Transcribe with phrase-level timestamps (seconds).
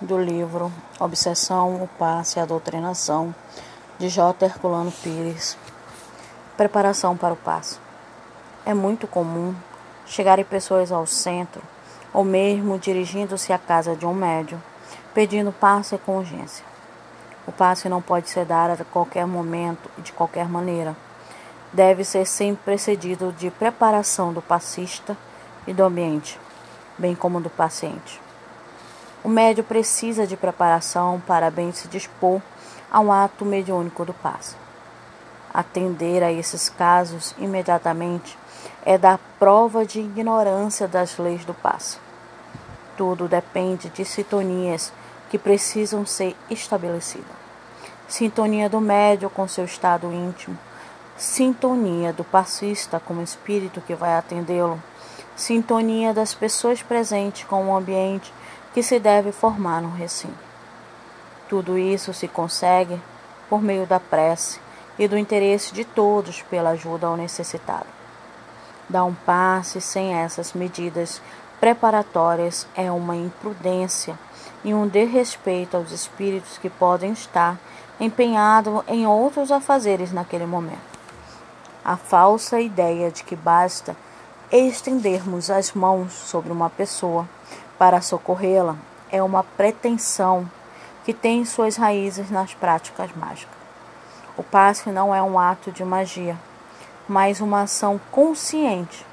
[0.00, 3.34] do livro Obsessão, o Passe e a Doutrinação,
[3.98, 4.46] de J.
[4.46, 5.58] Herculano Pires.
[6.56, 7.78] Preparação para o passe.
[8.64, 9.54] É muito comum
[10.06, 11.60] chegarem pessoas ao centro,
[12.14, 14.58] ou mesmo dirigindo-se à casa de um médium,
[15.12, 16.64] pedindo passe com urgência.
[17.46, 20.96] O passe não pode ser dado a qualquer momento e de qualquer maneira.
[21.74, 25.14] Deve ser sempre precedido de preparação do passista
[25.66, 26.40] e do ambiente,
[26.98, 28.29] bem como do paciente.
[29.22, 32.40] O médio precisa de preparação para bem se dispor
[32.90, 34.56] a um ato mediúnico do passe.
[35.52, 38.38] Atender a esses casos imediatamente
[38.84, 41.98] é dar prova de ignorância das leis do passe.
[42.96, 44.90] Tudo depende de sintonias
[45.28, 47.40] que precisam ser estabelecidas.
[48.08, 50.58] Sintonia do médio com seu estado íntimo,
[51.16, 54.82] sintonia do passista com o espírito que vai atendê-lo,
[55.36, 58.32] sintonia das pessoas presentes com o ambiente
[58.72, 60.50] que se deve formar no recinto.
[61.48, 63.00] Tudo isso se consegue
[63.48, 64.60] por meio da prece
[64.98, 67.86] e do interesse de todos pela ajuda ao necessitado.
[68.88, 71.20] Dar um passe sem essas medidas
[71.60, 74.18] preparatórias é uma imprudência
[74.64, 77.58] e um desrespeito aos espíritos que podem estar
[77.98, 80.90] empenhados em outros afazeres naquele momento.
[81.84, 83.96] A falsa ideia de que basta
[84.58, 87.28] estendermos as mãos sobre uma pessoa
[87.78, 88.74] para socorrê-la
[89.08, 90.50] é uma pretensão
[91.04, 93.54] que tem suas raízes nas práticas mágicas.
[94.36, 96.36] O passe não é um ato de magia,
[97.08, 99.06] mas uma ação consciente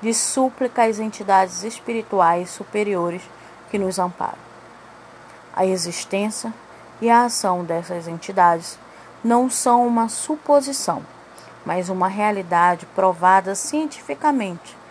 [0.00, 3.22] de súplica às entidades espirituais superiores
[3.72, 4.38] que nos amparam.
[5.56, 6.54] A existência
[7.00, 8.78] e a ação dessas entidades
[9.24, 11.02] não são uma suposição,
[11.66, 14.83] mas uma realidade provada cientificamente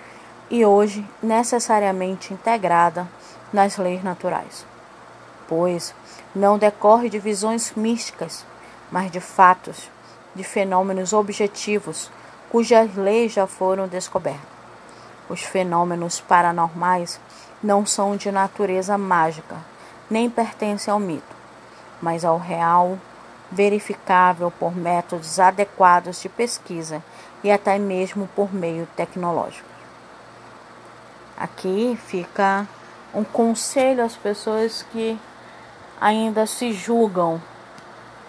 [0.54, 3.08] e hoje necessariamente integrada
[3.52, 4.64] nas leis naturais,
[5.48, 5.96] pois
[6.36, 8.46] não decorre de visões místicas,
[8.92, 9.90] mas de fatos,
[10.36, 12.12] de fenômenos objetivos
[12.52, 14.46] cujas leis já foram descobertas.
[15.28, 17.20] Os fenômenos paranormais
[17.64, 19.56] não são de natureza mágica,
[20.08, 21.36] nem pertencem ao mito,
[22.00, 23.00] mas ao real,
[23.52, 27.02] verificável por métodos adequados de pesquisa
[27.44, 29.73] e até mesmo por meio tecnológico.
[31.44, 32.66] Aqui fica
[33.14, 35.20] um conselho às pessoas que
[36.00, 37.42] ainda se julgam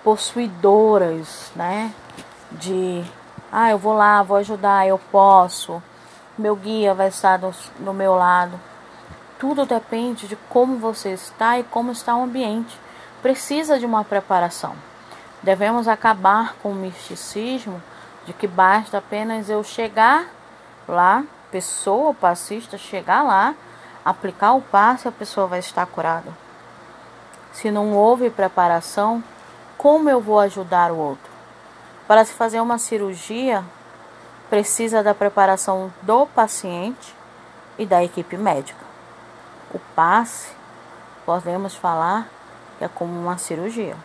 [0.02, 1.94] possuidoras, né?
[2.50, 3.04] De,
[3.52, 5.80] ah, eu vou lá, vou ajudar, eu posso,
[6.36, 8.58] meu guia vai estar do, do meu lado.
[9.38, 12.76] Tudo depende de como você está e como está o ambiente.
[13.22, 14.74] Precisa de uma preparação.
[15.40, 17.80] Devemos acabar com o misticismo
[18.26, 20.26] de que basta apenas eu chegar
[20.88, 21.22] lá,
[21.54, 23.54] pessoa passista, chegar lá
[24.04, 26.30] aplicar o passe, a pessoa vai estar curada.
[27.52, 29.22] Se não houve preparação,
[29.78, 31.32] como eu vou ajudar o outro?
[32.08, 33.64] Para se fazer uma cirurgia,
[34.50, 37.14] precisa da preparação do paciente
[37.78, 38.84] e da equipe médica.
[39.72, 40.50] O passe,
[41.24, 42.26] podemos falar
[42.80, 43.96] é como uma cirurgia.